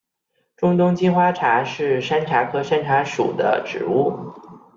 [0.57, 4.33] 中东金花茶是山茶科山茶属的植物。